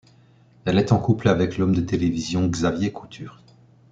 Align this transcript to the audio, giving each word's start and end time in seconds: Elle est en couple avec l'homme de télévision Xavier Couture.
Elle 0.65 0.79
est 0.79 0.93
en 0.93 0.99
couple 0.99 1.27
avec 1.27 1.59
l'homme 1.59 1.75
de 1.75 1.81
télévision 1.81 2.47
Xavier 2.47 2.91
Couture. 2.91 3.39